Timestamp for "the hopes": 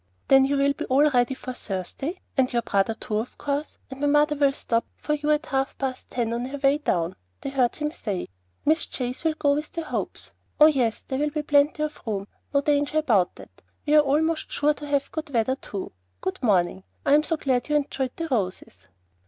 9.73-10.31